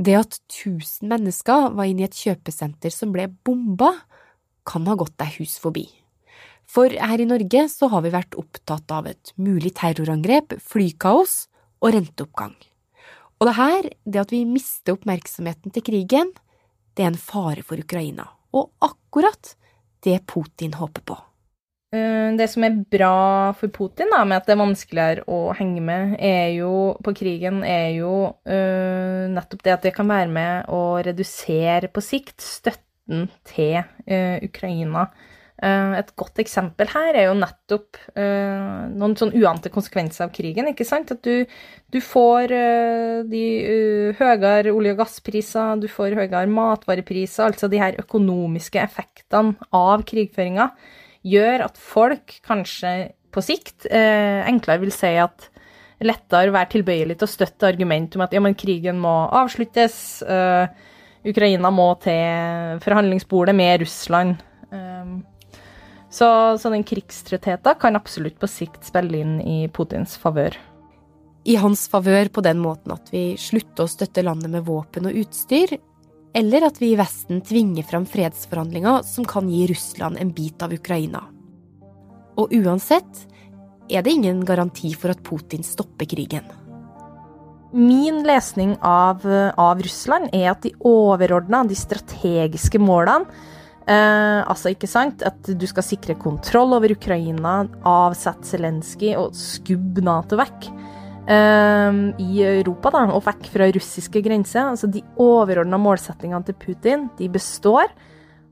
Det 0.00 0.14
at 0.16 0.38
1000 0.46 1.10
mennesker 1.10 1.72
var 1.76 1.88
inne 1.88 2.06
i 2.06 2.08
et 2.08 2.16
kjøpesenter 2.16 2.94
som 2.94 3.12
ble 3.12 3.26
bomba, 3.44 3.92
kan 4.64 4.86
ha 4.88 4.94
gått 4.96 5.16
deg 5.20 5.40
hus 5.40 5.58
forbi. 5.60 5.88
For 6.70 6.92
her 6.92 7.20
i 7.20 7.26
Norge 7.26 7.64
så 7.72 7.88
har 7.90 8.04
vi 8.04 8.12
vært 8.14 8.36
opptatt 8.38 8.92
av 8.94 9.08
et 9.10 9.32
mulig 9.40 9.74
terrorangrep, 9.80 10.54
flykaos 10.62 11.48
og 11.82 11.96
renteoppgang. 11.96 12.54
Og 13.40 13.48
det 13.48 13.56
her, 13.56 13.88
det 14.04 14.20
at 14.20 14.32
vi 14.34 14.44
mister 14.44 14.98
oppmerksomheten 14.98 15.72
til 15.72 15.84
krigen, 15.86 16.34
det 16.96 17.06
er 17.06 17.14
en 17.14 17.16
fare 17.20 17.64
for 17.64 17.80
Ukraina. 17.80 18.26
Og 18.52 18.68
akkurat 18.84 19.54
det 20.04 20.18
Putin 20.28 20.74
håper 20.76 21.04
på. 21.08 21.16
Eh, 21.96 22.36
det 22.36 22.46
som 22.52 22.66
er 22.66 22.76
bra 22.92 23.50
for 23.58 23.72
Putin 23.72 24.12
da, 24.12 24.20
med 24.28 24.38
at 24.38 24.46
det 24.46 24.54
er 24.54 24.60
vanskeligere 24.60 25.24
å 25.24 25.54
henge 25.56 25.80
med 25.82 26.14
jo, 26.54 26.74
på 27.02 27.14
krigen, 27.16 27.64
er 27.64 27.96
jo 27.96 28.12
uh, 28.30 29.24
nettopp 29.32 29.64
det 29.64 29.74
at 29.74 29.88
det 29.88 29.94
kan 29.96 30.10
være 30.10 30.30
med 30.30 30.70
å 30.70 31.00
redusere 31.02 31.90
på 31.90 32.04
sikt 32.04 32.44
støtten 32.44 33.26
til 33.48 33.80
uh, 33.80 34.36
Ukraina. 34.44 35.08
Eh, 35.60 35.94
et 35.98 36.12
godt 36.16 36.40
eksempel 36.40 36.88
her 36.88 37.16
er 37.20 37.26
jo 37.26 37.36
nettopp 37.36 37.98
uh, 38.14 38.86
noen 38.96 39.12
sånn 39.18 39.34
uante 39.36 39.68
konsekvenser 39.72 40.24
av 40.24 40.32
krigen. 40.32 40.70
ikke 40.70 40.86
sant? 40.88 41.12
At 41.12 41.20
du, 41.26 41.44
du 41.92 41.98
får 42.00 42.54
uh, 42.54 43.20
de 43.28 43.44
høyere 44.16 44.72
olje- 44.72 44.94
og 44.96 45.02
gasspriser, 45.02 45.82
du 45.82 45.84
får 45.92 46.16
høyere 46.16 46.46
matvarepriser, 46.48 47.50
altså 47.50 47.68
de 47.68 47.82
her 47.82 47.98
økonomiske 48.00 48.80
effektene 48.80 49.68
av 49.76 50.06
krigføringa, 50.08 50.70
gjør 51.28 51.66
at 51.66 51.76
folk 51.76 52.38
kanskje 52.46 53.10
på 53.30 53.42
sikt 53.44 53.84
enklere 53.92 54.80
vil 54.82 54.90
si 54.90 55.10
at 55.20 55.44
lettere 56.02 56.50
være 56.50 56.70
tilbøyelig 56.72 57.18
til 57.20 57.28
å 57.28 57.30
støtte 57.30 57.68
argument 57.68 58.16
om 58.16 58.24
at 58.24 58.32
ja, 58.34 58.40
men 58.42 58.56
krigen 58.58 58.98
må 58.98 59.12
avsluttes, 59.38 60.24
Ukraina 61.20 61.70
må 61.70 61.92
til 62.02 62.80
forhandlingsbordet 62.82 63.54
med 63.54 63.84
Russland. 63.84 64.40
Så, 66.10 66.58
så 66.58 66.70
den 66.72 66.84
krigstrøttheten 66.86 67.78
kan 67.80 67.96
absolutt 67.96 68.40
på 68.40 68.48
sikt 68.50 68.86
spille 68.88 69.22
inn 69.22 69.38
i 69.40 69.68
Putins 69.70 70.16
favør. 70.18 70.56
I 71.44 71.56
hans 71.56 71.86
favør 71.88 72.28
på 72.34 72.42
den 72.44 72.58
måten 72.60 72.92
at 72.92 73.12
vi 73.14 73.36
slutter 73.40 73.86
å 73.86 73.90
støtte 73.90 74.24
landet 74.26 74.52
med 74.52 74.66
våpen 74.66 75.08
og 75.08 75.16
utstyr, 75.22 75.78
eller 76.36 76.66
at 76.66 76.78
vi 76.82 76.92
i 76.92 76.98
Vesten 76.98 77.40
tvinger 77.46 77.86
fram 77.86 78.04
fredsforhandlinger 78.06 79.06
som 79.06 79.26
kan 79.26 79.48
gi 79.50 79.64
Russland 79.70 80.18
en 80.20 80.34
bit 80.34 80.62
av 80.62 80.74
Ukraina. 80.74 81.22
Og 82.38 82.52
uansett 82.54 83.24
er 83.90 84.04
det 84.06 84.14
ingen 84.14 84.44
garanti 84.46 84.92
for 84.94 85.14
at 85.14 85.22
Putin 85.26 85.64
stopper 85.66 86.06
krigen. 86.10 86.46
Min 87.72 88.24
lesning 88.26 88.74
av, 88.82 89.22
av 89.54 89.82
Russland 89.82 90.30
er 90.34 90.50
at 90.52 90.64
de 90.66 90.74
overordna, 90.86 91.62
de 91.66 91.78
strategiske 91.78 92.80
målene, 92.82 93.30
Eh, 93.90 94.40
altså, 94.46 94.70
ikke 94.70 94.88
sant, 94.90 95.24
at 95.26 95.50
du 95.58 95.66
skal 95.66 95.82
sikre 95.82 96.14
kontroll 96.20 96.76
over 96.76 96.92
Ukraina, 96.94 97.64
avsette 97.88 98.46
Zelenskyj 98.46 99.16
og 99.18 99.34
skubbe 99.34 100.04
Nato 100.06 100.38
vekk. 100.38 100.68
Eh, 101.30 101.98
I 102.22 102.44
Europa, 102.52 102.92
da, 102.94 103.02
og 103.16 103.24
vekk 103.26 103.48
fra 103.50 103.66
russiske 103.74 104.22
grenser. 104.22 104.68
Altså, 104.68 104.90
de 104.90 105.02
overordna 105.18 105.80
målsettingene 105.80 106.46
til 106.46 106.58
Putin, 106.60 107.08
de 107.18 107.30
består. 107.32 107.90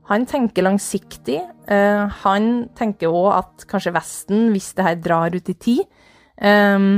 Han 0.09 0.25
tenker 0.27 0.65
langsiktig. 0.65 1.37
Eh, 1.69 2.17
han 2.23 2.49
tenker 2.75 3.13
òg 3.13 3.29
at 3.37 3.69
kanskje 3.69 3.93
Vesten, 3.95 4.49
hvis 4.51 4.73
det 4.75 4.87
her 4.87 4.99
drar 4.99 5.37
ut 5.37 5.53
i 5.53 5.55
tid, 5.55 5.85
eh, 6.41 6.89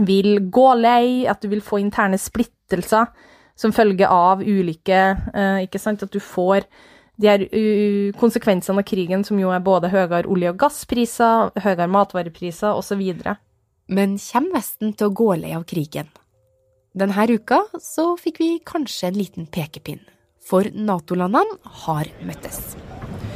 vil 0.00 0.38
gå 0.48 0.68
lei, 0.80 1.26
at 1.28 1.42
du 1.42 1.50
vil 1.50 1.60
få 1.60 1.82
interne 1.82 2.16
splittelser 2.16 3.10
som 3.58 3.74
følge 3.76 4.06
av 4.08 4.40
ulike 4.40 5.00
eh, 5.34 5.66
Ikke 5.66 5.80
sant, 5.82 6.02
at 6.02 6.14
du 6.14 6.20
får 6.22 6.64
de 7.20 7.28
her 7.28 7.44
uh, 7.44 8.16
konsekvensene 8.20 8.80
av 8.80 8.88
krigen, 8.88 9.24
som 9.26 9.38
jo 9.40 9.52
er 9.52 9.62
både 9.64 9.90
høyere 9.92 10.24
olje- 10.30 10.54
og 10.54 10.60
gasspriser, 10.62 11.52
høyere 11.60 11.88
matvarepriser 11.90 12.76
osv. 12.76 13.02
Men 13.90 14.16
kommer 14.22 14.60
Vesten 14.60 14.94
til 14.94 15.10
å 15.10 15.14
gå 15.14 15.34
lei 15.42 15.52
av 15.56 15.66
krigen? 15.68 16.08
Denne 16.96 17.26
uka 17.30 17.62
så 17.78 18.16
fikk 18.18 18.40
vi 18.42 18.50
kanskje 18.66 19.10
en 19.10 19.18
liten 19.18 19.46
pekepinn, 19.46 20.00
for 20.42 20.66
Nato-landene 20.74 21.60
har 21.84 22.08
møttes. 22.26 22.74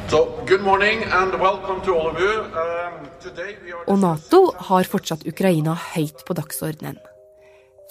So, 0.07 0.19
and 0.45 1.33
um, 1.33 1.41
Og 3.87 3.99
Nato 3.99 4.41
har 4.67 4.83
fortsatt 4.83 5.25
Ukraina 5.25 5.73
høyt 5.95 6.25
på 6.27 6.35
dagsordenen. 6.37 6.99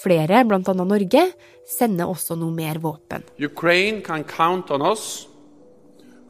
Flere, 0.03 0.45
bl.a. 0.45 0.75
Norge, 0.85 1.25
sender 1.67 2.11
også 2.11 2.37
noe 2.39 2.53
mer 2.55 2.79
våpen. 2.83 3.25
Ukraine 3.41 4.03
kan 4.03 4.25
count 4.25 4.71
on 4.71 4.83
oss 4.83 5.27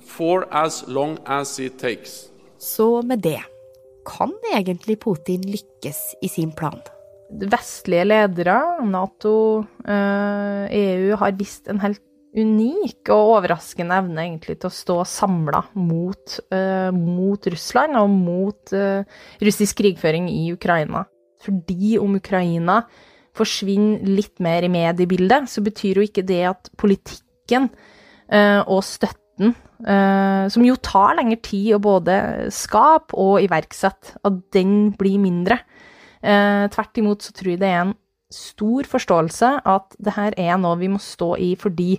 for 0.07 0.47
as 0.51 0.85
long 0.87 1.19
as 1.27 1.59
it 1.59 1.79
takes. 1.79 2.29
Så 2.59 3.03
med 3.03 3.25
det, 3.25 3.43
kan 4.07 4.33
egentlig 4.53 4.99
Putin 5.01 5.45
lykkes 5.49 6.15
i 6.23 6.29
sin 6.29 6.53
plan? 6.53 6.81
Vestlige 7.35 8.05
ledere, 8.07 8.57
Nato, 8.85 9.65
EU, 9.85 10.69
eh, 10.69 11.13
e 11.13 11.17
har 11.19 11.33
vist 11.39 11.69
en 11.69 11.81
helt 11.83 12.03
unik 12.35 13.11
og 13.15 13.33
overraskende 13.39 13.97
evne 14.03 14.25
egentlig 14.25 14.59
til 14.59 14.69
å 14.69 14.75
stå 14.75 14.97
samla 15.07 15.61
mot, 15.79 16.39
uh, 16.51 16.91
mot, 16.91 17.47
Russland 17.47 17.95
og 18.01 18.09
mot 18.11 18.73
uh, 18.75 19.07
russisk 19.39 19.79
krigføring 19.79 20.27
i 20.33 20.49
Ukraina. 20.51 21.05
Fordi 21.45 21.95
om 22.03 22.17
Ukraina 22.19 22.81
forsvinner 23.39 24.03
litt 24.09 24.43
mer 24.43 24.67
i 24.67 24.73
mediebildet, 24.73 25.47
så 25.51 25.63
betyr 25.63 26.01
jo 26.01 26.07
ikke 26.09 26.27
det 26.27 26.43
at 26.49 26.73
politikken 26.81 27.71
og 28.35 28.79
støtten 28.87 29.24
Uh, 29.41 30.47
som 30.53 30.64
jo 30.64 30.76
tar 30.79 31.17
lengre 31.19 31.41
tid 31.43 31.75
å 31.76 31.83
både 31.83 32.17
skape 32.55 33.17
og 33.19 33.43
iverksette, 33.43 34.19
at 34.23 34.38
den 34.55 34.93
blir 34.99 35.19
mindre. 35.23 35.59
Uh, 36.25 36.71
tvert 36.73 37.03
imot 37.03 37.26
så 37.26 37.35
tror 37.37 37.55
jeg 37.55 37.62
det 37.62 37.71
er 37.73 37.83
en 37.83 37.97
stor 38.35 38.87
forståelse 38.88 39.50
at 39.69 39.97
det 40.03 40.14
her 40.17 40.37
er 40.41 40.57
noe 40.59 40.79
vi 40.81 40.88
må 40.91 41.00
stå 41.03 41.35
i 41.38 41.53
fordi 41.61 41.99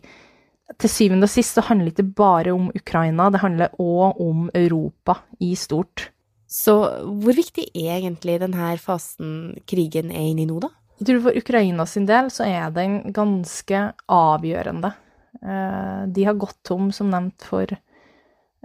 til 0.81 0.89
syvende 0.89 1.27
og 1.27 1.31
sist 1.31 1.55
så 1.55 1.63
handler 1.67 1.91
det 1.91 1.93
ikke 1.93 2.17
bare 2.17 2.55
om 2.55 2.71
Ukraina, 2.75 3.29
det 3.29 3.43
handler 3.43 3.75
òg 3.79 4.19
om 4.23 4.47
Europa 4.57 5.19
i 5.39 5.53
stort. 5.59 6.09
Så 6.49 6.73
hvor 7.21 7.37
viktig 7.37 7.67
er 7.73 7.99
egentlig 7.99 8.39
denne 8.41 8.73
fasen 8.81 9.55
krigen 9.69 10.11
er 10.11 10.31
inne 10.31 10.45
i 10.45 10.49
nå, 10.49 10.57
da? 10.63 10.71
Jeg 10.99 11.09
tror 11.09 11.23
for 11.27 11.37
Ukraina 11.37 11.85
sin 11.89 12.05
del 12.07 12.29
så 12.31 12.47
er 12.47 12.71
den 12.73 13.01
ganske 13.13 13.81
avgjørende. 14.07 14.93
Eh, 15.41 16.01
de 16.07 16.25
har 16.27 16.39
gått 16.39 16.61
tom, 16.67 16.91
som 16.95 17.09
nevnt, 17.11 17.43
for 17.45 17.69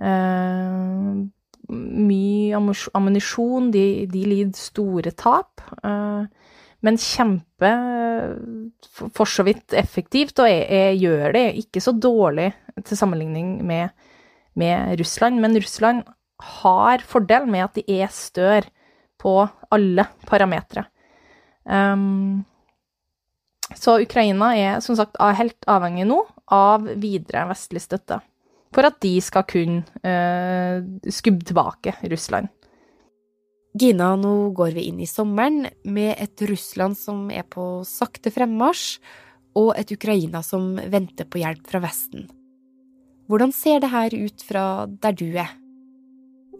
uh, 0.01 1.15
mye 1.71 2.61
ammunisjon. 2.97 3.71
De, 3.75 3.85
de, 4.11 4.25
lider 4.29 4.59
store 4.59 5.15
tap. 5.17 5.63
uh, 5.85 6.25
men 6.81 6.97
kjempe 6.97 7.71
for 9.13 9.29
så 9.29 9.45
vidt 9.45 9.75
effektivt, 9.77 10.39
og 10.41 10.49
jeg, 10.49 10.63
jeg 10.73 11.01
gjør 11.03 11.35
det 11.37 11.45
ikke 11.61 11.83
så 11.85 11.93
dårlig 11.93 12.49
til 12.81 12.97
sammenligning 12.97 13.59
med, 13.69 13.93
med, 14.57 14.95
Russland. 15.01 15.43
Men 15.45 15.59
Russland 15.61 16.07
har 16.65 17.05
fordel 17.05 17.45
med 17.53 17.67
at 17.67 17.77
de 17.77 18.01
er 18.01 18.09
større 18.15 18.73
på 19.21 19.35
alle 19.69 20.07
parametere. 20.25 20.87
Um, 21.69 22.41
så 23.77 24.01
Ukraina 24.03 24.55
er 24.59 24.81
som 24.85 24.97
sagt 24.99 25.19
helt 25.19 25.69
avhengig 25.71 26.09
nå 26.09 26.25
av 26.51 26.89
videre 26.99 27.47
vestlig 27.53 27.85
støtte 27.85 28.21
for 28.75 28.87
at 28.87 29.01
de 29.03 29.17
skal 29.23 29.47
kunne 29.51 29.83
eh, 30.07 30.83
skubbe 31.11 31.47
tilbake 31.47 31.97
Russland. 32.11 32.51
Gina, 33.79 34.17
nå 34.19 34.51
går 34.55 34.75
vi 34.75 34.89
inn 34.91 35.01
i 35.03 35.09
sommeren 35.11 35.65
med 35.87 36.15
et 36.19 36.43
Russland 36.51 36.99
som 36.99 37.29
er 37.31 37.47
på 37.47 37.83
sakte 37.87 38.33
fremmarsj, 38.35 38.99
og 39.59 39.73
et 39.79 39.91
Ukraina 39.91 40.45
som 40.47 40.77
venter 40.91 41.27
på 41.27 41.41
hjelp 41.43 41.65
fra 41.67 41.81
Vesten. 41.83 42.29
Hvordan 43.31 43.51
ser 43.55 43.81
det 43.83 43.91
her 43.91 44.15
ut 44.15 44.45
fra 44.47 44.65
der 44.87 45.15
du 45.19 45.27
er? 45.39 45.51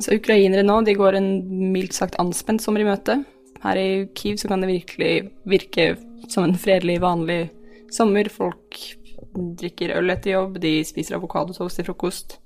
Så 0.03 0.17
Ukrainere 0.19 0.65
nå 0.67 0.81
de 0.87 0.97
går 0.99 1.19
en 1.19 1.31
mildt 1.75 1.95
sagt 1.95 2.19
anspent 2.23 2.63
sommer 2.63 2.83
i 2.83 2.89
møte. 2.89 3.21
Her 3.63 3.79
i 3.79 3.91
Kiev 4.17 4.41
så 4.43 4.51
kan 4.51 4.63
det 4.63 4.71
virkelig 4.71 5.13
virke 5.51 5.93
som 6.29 6.45
en 6.45 6.59
fredelig, 6.59 7.01
vanlig 7.01 7.41
sommer. 7.93 8.29
Folk 8.33 8.79
drikker 9.61 9.95
øl 9.99 10.13
etter 10.13 10.35
jobb, 10.35 10.61
de 10.63 10.81
spiser 10.87 11.19
avokadotoast 11.19 11.81
til 11.81 11.89
frokost. 11.91 12.39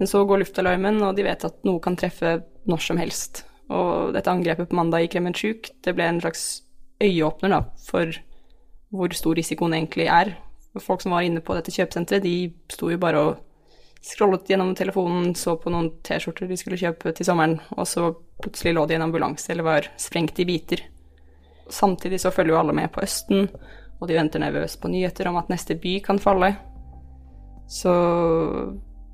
Men 0.00 0.10
så 0.10 0.24
går 0.26 0.42
luftalarmen, 0.42 1.02
og 1.04 1.16
de 1.16 1.26
vet 1.26 1.44
at 1.46 1.60
noe 1.68 1.82
kan 1.82 1.96
treffe 1.98 2.40
når 2.68 2.84
som 2.86 3.00
helst. 3.00 3.44
Og 3.72 4.12
dette 4.16 4.30
angrepet 4.30 4.70
på 4.70 4.76
mandag 4.76 5.06
i 5.06 5.10
Krementsjuk, 5.12 5.70
det 5.84 5.94
ble 5.96 6.08
en 6.08 6.20
slags 6.22 6.62
øyeåpner 7.02 7.52
da, 7.52 7.62
for 7.86 8.10
hvor 8.92 9.14
stor 9.16 9.38
risikoen 9.38 9.76
egentlig 9.76 10.08
er. 10.12 10.34
Folk 10.80 11.04
som 11.04 11.14
var 11.14 11.24
inne 11.26 11.42
på 11.44 11.56
dette 11.56 11.72
kjøpesenteret, 11.74 12.24
de 12.24 12.52
sto 12.72 12.90
jo 12.92 13.00
bare 13.00 13.22
og 13.22 13.40
scrollet 14.02 14.48
gjennom 14.50 14.74
telefonen, 14.76 15.34
så 15.38 15.54
på 15.60 15.70
noen 15.72 15.92
T-skjorter 16.04 16.50
de 16.50 16.58
skulle 16.58 16.80
kjøpe 16.80 17.12
til 17.16 17.28
sommeren, 17.28 17.60
og 17.76 17.86
så 17.88 18.10
plutselig 18.42 18.74
lå 18.76 18.86
de 18.88 18.96
i 18.96 18.98
en 18.98 19.06
ambulanse 19.06 19.52
eller 19.52 19.68
var 19.68 19.90
sprengt 20.00 20.40
i 20.42 20.48
biter. 20.48 20.82
Samtidig 21.70 22.20
så 22.20 22.32
følger 22.34 22.54
jo 22.54 22.60
alle 22.60 22.74
med 22.76 22.90
på 22.92 23.02
Østen, 23.04 23.48
og 24.00 24.08
de 24.08 24.18
venter 24.18 24.42
nervøst 24.42 24.80
på 24.82 24.90
nyheter 24.90 25.28
om 25.30 25.38
at 25.38 25.50
neste 25.52 25.76
by 25.78 25.98
kan 26.04 26.18
falle. 26.22 26.54
Så 27.70 27.92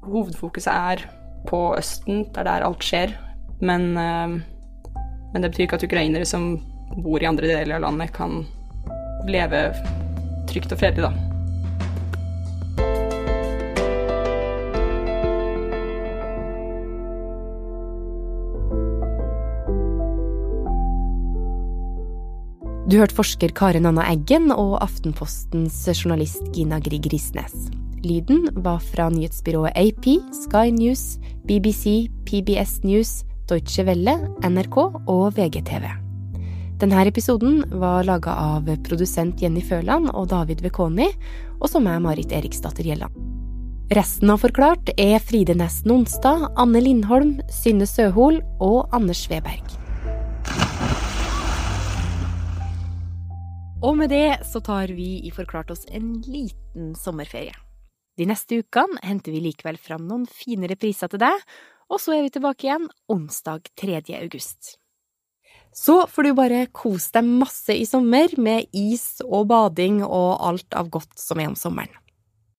hovedfokuset 0.03 0.73
er 0.73 1.05
på 1.49 1.61
Østen, 1.79 2.25
det 2.33 2.43
er 2.43 2.49
der 2.49 2.67
alt 2.67 2.85
skjer. 2.85 3.15
Men, 3.61 3.97
eh, 3.97 4.39
men 5.33 5.43
det 5.43 5.51
betyr 5.51 5.67
ikke 5.69 5.81
at 5.81 5.89
ukrainere 5.89 6.27
som 6.27 6.55
bor 6.97 7.23
i 7.23 7.29
andre 7.29 7.51
deler 7.51 7.77
av 7.77 7.85
landet, 7.89 8.15
kan 8.17 8.47
leve 9.29 9.69
trygt 10.49 10.73
og 10.73 10.81
fredelig, 10.81 11.11
da. 11.11 11.28
Du 22.89 22.95
hørte 22.97 23.19
forsker 23.19 23.53
Karen 23.53 23.85
Anna 23.85 24.07
Eggen 24.09 24.49
og 24.49 24.79
Aftenpostens 24.81 25.75
journalist 25.93 26.41
Gina 26.57 26.79
Grieg 26.81 27.05
Risnes. 27.13 27.53
Lyden 28.01 28.47
var 28.65 28.79
fra 28.81 29.11
nyhetsbyrået 29.13 29.77
AP, 29.77 30.07
Sky 30.33 30.71
News, 30.73 31.19
BBC, 31.45 32.09
PBS 32.25 32.79
News, 32.89 33.11
Deutsche 33.51 33.85
Welle, 33.85 34.15
NRK 34.41 34.79
og 35.05 35.37
VGTV. 35.37 35.85
Denne 36.81 37.03
episoden 37.11 37.59
var 37.77 38.07
laga 38.09 38.33
av 38.57 38.71
produsent 38.87 39.43
Jenny 39.45 39.61
Føland 39.61 40.09
og 40.15 40.31
David 40.33 40.63
Vekoni, 40.65 41.11
og 41.61 41.69
som 41.69 41.91
er 41.93 42.01
Marit 42.01 42.33
Eriksdatter 42.33 42.89
Gjelland. 42.89 43.13
Resten 43.99 44.33
av 44.33 44.41
Forklart 44.41 44.95
er 44.97 45.21
Fride 45.21 45.59
Næss 45.61 45.83
Nonstad, 45.85 46.47
Anne 46.57 46.81
Lindholm, 46.81 47.37
Synne 47.53 47.85
Søhol 47.85 48.41
og 48.65 48.89
Anders 48.97 49.27
Sveberg. 49.29 49.77
Og 53.79 53.95
med 53.95 54.11
det 54.11 54.41
så 54.43 54.59
tar 54.59 54.91
vi 54.91 55.21
i 55.23 55.31
Forklart 55.31 55.71
oss 55.71 55.85
en 55.95 56.17
liten 56.27 56.97
sommerferie. 56.99 57.55
De 58.19 58.27
neste 58.27 58.59
ukene 58.59 58.99
henter 59.07 59.31
vi 59.31 59.43
likevel 59.45 59.79
fram 59.79 60.03
noen 60.09 60.25
finere 60.27 60.75
priser 60.75 61.07
til 61.13 61.23
deg, 61.23 61.45
og 61.87 62.03
så 62.03 62.17
er 62.17 62.25
vi 62.27 62.33
tilbake 62.35 62.67
igjen 62.67 62.89
onsdag 63.07 63.71
3. 63.79 64.01
august. 64.19 64.75
Så 65.71 66.01
får 66.11 66.27
du 66.27 66.33
bare 66.35 66.65
kose 66.75 67.15
deg 67.15 67.31
masse 67.31 67.71
i 67.71 67.87
sommer 67.87 68.35
med 68.35 68.67
is 68.75 69.23
og 69.23 69.47
bading 69.53 70.03
og 70.03 70.43
alt 70.43 70.75
av 70.75 70.91
godt 70.91 71.15
som 71.15 71.39
er 71.39 71.53
om 71.53 71.57
sommeren. 71.59 71.95